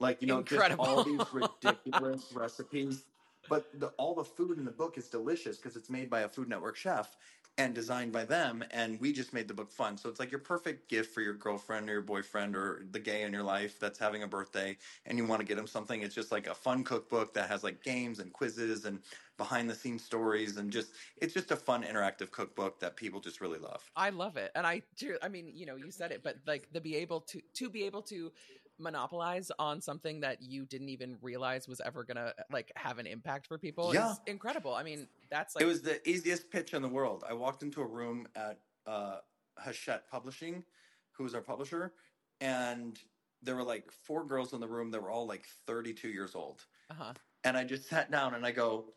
[0.00, 0.84] Like, you know, Incredible.
[0.84, 3.04] just all these ridiculous recipes.
[3.48, 6.28] But the, all the food in the book is delicious because it's made by a
[6.28, 7.16] Food Network chef
[7.58, 8.64] and designed by them.
[8.70, 9.98] And we just made the book fun.
[9.98, 13.22] So it's like your perfect gift for your girlfriend or your boyfriend or the gay
[13.24, 16.00] in your life that's having a birthday and you want to get them something.
[16.02, 19.02] It's just like a fun cookbook that has like games and quizzes and
[19.36, 23.40] behind the scenes stories and just, it's just a fun interactive cookbook that people just
[23.40, 23.90] really love.
[23.96, 24.52] I love it.
[24.54, 27.20] And I do I mean, you know, you said it, but like the be able
[27.22, 28.32] to to be able to
[28.78, 33.46] monopolize on something that you didn't even realize was ever gonna like have an impact
[33.46, 34.12] for people Yeah.
[34.12, 34.74] is incredible.
[34.74, 37.24] I mean, that's like it was the easiest pitch in the world.
[37.28, 39.18] I walked into a room at uh,
[39.58, 40.64] Hachette Publishing,
[41.12, 41.92] who was our publisher,
[42.40, 42.98] and
[43.42, 46.64] there were like four girls in the room that were all like 32 years old.
[46.90, 47.12] uh-huh.
[47.44, 48.92] And I just sat down and I go,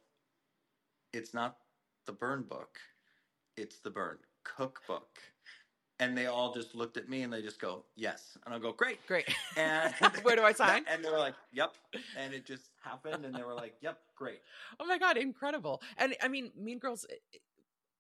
[1.14, 1.58] it's not
[2.06, 2.80] the burn book,
[3.58, 5.20] it's the burn cookbook.
[6.02, 8.36] And they all just looked at me and they just go, yes.
[8.44, 9.06] And I'll go, great.
[9.08, 9.30] Great.
[9.56, 10.84] And Where do I sign?
[10.92, 11.76] And they were like, yep.
[12.18, 13.24] And it just happened.
[13.24, 14.40] And they were like, yep, great.
[14.80, 15.82] Oh my god, incredible!
[15.98, 17.06] And I mean, Mean Girls.
[17.10, 17.38] eh,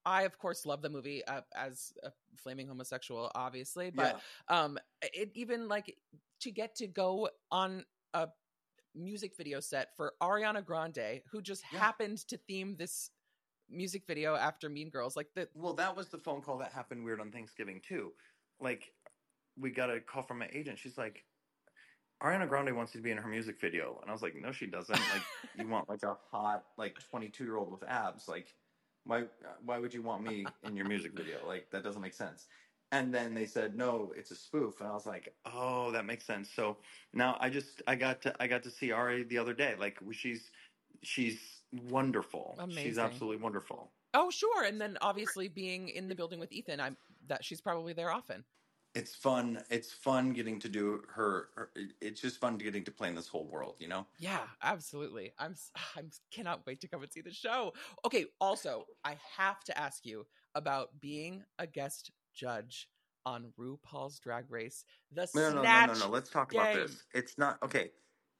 [0.03, 5.29] I of course love the movie uh, as a flaming homosexual, obviously, but um, it
[5.35, 5.95] even like
[6.39, 7.85] to get to go on
[8.15, 8.27] a
[8.95, 11.77] music video set for Ariana Grande, who just Yeah.
[11.79, 13.11] happened to theme this
[13.71, 17.03] music video after Mean Girls, like the Well, that was the phone call that happened
[17.03, 18.12] weird on Thanksgiving too.
[18.60, 18.91] Like,
[19.60, 20.77] we got a call from my agent.
[20.79, 21.23] She's like,
[22.21, 24.51] Ariana Grande wants you to be in her music video, and I was like, no,
[24.51, 24.93] she doesn't.
[24.93, 25.23] Like,
[25.57, 28.27] you want like a hot like twenty two year old with abs?
[28.27, 28.53] Like,
[29.05, 29.23] why
[29.65, 31.38] why would you want me in your music video?
[31.47, 32.47] Like, that doesn't make sense.
[32.93, 36.26] And then they said, no, it's a spoof, and I was like, oh, that makes
[36.26, 36.49] sense.
[36.53, 36.78] So
[37.13, 39.76] now I just I got to I got to see Ari the other day.
[39.80, 40.51] Like, she's
[41.04, 41.39] she's
[41.89, 42.58] wonderful.
[42.70, 43.91] She's absolutely wonderful.
[44.14, 44.64] Oh, sure.
[44.64, 46.97] And then obviously being in the building with Ethan, I'm
[47.28, 48.43] that she's probably there often.
[48.93, 49.64] It's fun.
[49.70, 51.72] It's fun getting to do her, her.
[52.02, 53.76] It's just fun getting to play in this whole world.
[53.80, 54.06] You know.
[54.20, 55.32] Yeah, absolutely.
[55.39, 55.56] I'm
[55.95, 56.10] I'm.
[56.34, 57.74] cannot wait to come and see the show.
[58.06, 60.26] Okay, also, I have to ask you
[60.56, 62.89] about being a guest judge
[63.26, 64.84] on RuPaul's Drag Race.
[65.14, 66.10] The No, no, no, no, no, no.
[66.10, 67.04] Let's talk about this.
[67.14, 67.91] It's not okay.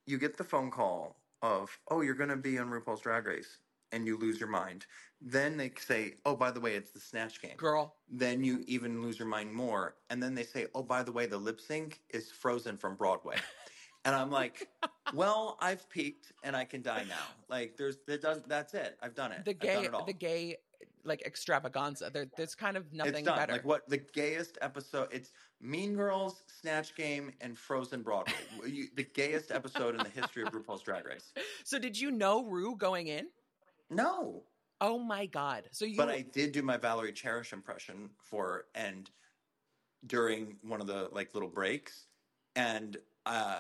[0.06, 3.60] You get the phone call of, "Oh, you're going to be on RuPaul's Drag Race,"
[3.92, 4.86] and you lose your mind.
[5.22, 9.02] Then they say, "Oh, by the way, it's the Snatch Game." Girl, Then you even
[9.02, 12.02] lose your mind more, and then they say, "Oh, by the way, the lip sync
[12.10, 13.38] is Frozen from Broadway,"
[14.06, 14.68] and I'm like,
[15.14, 17.28] "Well, I've peaked, and I can die now.
[17.50, 18.98] Like, there's, that does, that's it.
[19.02, 19.46] I've done it.
[19.46, 20.58] the gay it the gay
[21.04, 22.10] like extravaganza.
[22.12, 23.38] There, there's kind of nothing it's done.
[23.38, 23.54] better.
[23.54, 25.10] Like what the gayest episode?
[25.12, 25.32] It's
[25.62, 28.34] Mean Girls, Snatch Game, and Frozen Broadway.
[28.66, 31.32] You- the gayest episode in the history of RuPaul's Drag Race.
[31.64, 33.28] So did you know Ru going in?
[33.90, 34.44] No,
[34.84, 35.66] Oh my god.
[35.72, 39.08] So you but I did do my Valerie Cherish impression for and
[40.08, 42.08] during one of the like little breaks,
[42.56, 42.98] and
[43.28, 43.60] uh,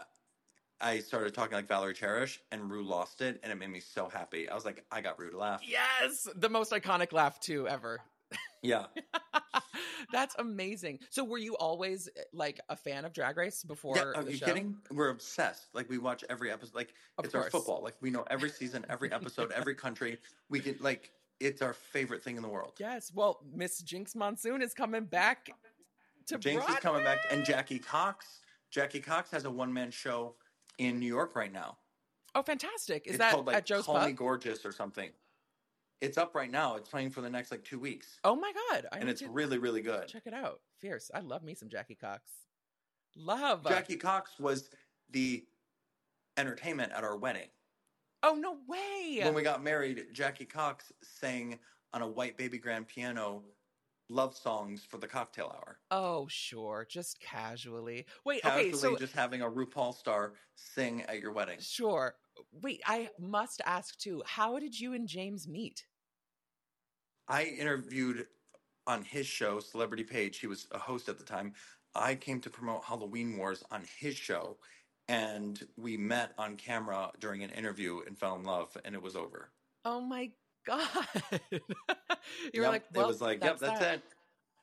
[0.81, 4.09] I started talking like Valerie Cherish, and Ru lost it, and it made me so
[4.09, 4.49] happy.
[4.49, 5.61] I was like, I got Ru to laugh.
[5.63, 8.01] Yes, the most iconic laugh too ever.
[8.61, 8.85] Yeah.
[10.11, 10.99] That's amazing.
[11.09, 14.31] So were you always eh, like a fan of Drag Race before Yeah, are the
[14.31, 14.45] you show?
[14.45, 14.77] kidding?
[14.91, 15.67] We're obsessed.
[15.73, 16.75] Like we watch every episode.
[16.75, 17.81] Like Of it's our football.
[17.83, 20.17] Like we know every season, every episode, every country.
[20.49, 22.73] We can like it's our favorite thing in the world.
[22.79, 23.11] Yes.
[23.13, 25.49] Well, Miss Jinkx Monsoon is coming back
[26.27, 28.41] to James is coming back, and Jackie Cox.
[28.69, 30.35] Jackie Cox has a one man show
[30.77, 31.77] in New York right now.
[32.35, 33.07] Oh, fantastic!
[33.07, 35.09] Is it's that called like at Joe's Call Me Gorgeous or something.
[36.01, 36.75] It's up right now.
[36.75, 38.87] It's playing for the next like two weeks, Oh my god!
[38.91, 40.07] I and it's really really good.
[40.07, 40.59] check it out.
[40.79, 41.11] Fierce.
[41.13, 42.29] I love me some Jackie Cox.
[43.15, 44.69] Love Jackie Cox was
[45.11, 45.45] the
[46.37, 47.49] entertainment at our wedding.
[48.23, 49.19] Oh no way!
[49.23, 51.59] When we got married, Jackie Cox sang
[51.93, 53.43] on a white baby grand piano
[54.09, 55.79] love songs for the cocktail hour.
[55.91, 58.05] oh sure, just casually.
[58.25, 58.41] Wait.
[58.45, 58.71] okay.
[58.71, 61.57] Casually So just having a RuPaul star sing at your wedding.
[61.59, 62.15] Sure.
[62.61, 64.21] Wait, I must ask too.
[64.25, 65.85] How did you and James meet?
[67.31, 68.27] I interviewed
[68.85, 70.39] on his show, Celebrity Page.
[70.39, 71.53] He was a host at the time.
[71.95, 74.57] I came to promote Halloween Wars on his show,
[75.07, 79.15] and we met on camera during an interview and fell in love, and it was
[79.15, 79.53] over.
[79.85, 80.31] Oh my
[80.65, 81.07] god!
[82.53, 83.95] you were like, well, it was like, yep, that's that.
[83.95, 84.03] it.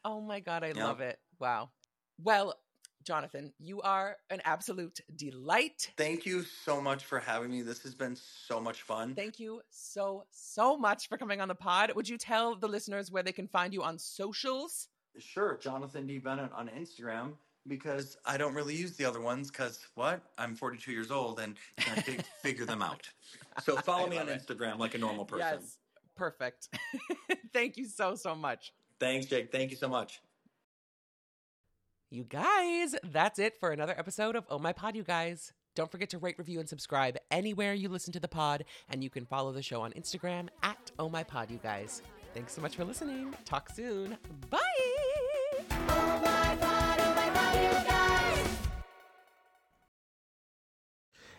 [0.05, 0.77] Oh my god, I Yep.
[0.77, 1.19] love it.
[1.39, 1.71] Wow.
[2.19, 2.55] Well,
[3.09, 5.91] Jonathan, you are an absolute delight.
[5.97, 7.63] Thank you so much for having me.
[7.63, 9.15] This has been so much fun.
[9.15, 11.91] Thank you so so much for coming on the pod.
[11.97, 14.89] Would you tell the listeners where they can find you on socials?
[15.19, 16.19] Sure, Jonathan D.
[16.19, 17.33] Bennett on Instagram
[17.67, 20.21] because I don't really use the other ones because what?
[20.37, 23.09] I'm 42 years old and can't fig- figure them out.
[23.65, 24.39] So follow me on it.
[24.39, 25.61] Instagram like a normal person.
[25.63, 25.79] Yes.
[26.15, 26.69] Perfect.
[27.55, 28.75] Thank you so so much.
[29.01, 29.51] Thanks, Jake.
[29.51, 30.21] Thank you so much.
[32.11, 35.53] You guys, that's it for another episode of Oh My Pod, you guys.
[35.75, 39.11] Don't forget to rate, review, and subscribe anywhere you listen to the pod, and you
[39.11, 42.01] can follow the show on Instagram at Oh My Pod, you guys.
[42.33, 43.35] Thanks so much for listening.
[43.45, 44.17] Talk soon.
[44.49, 44.59] Bye.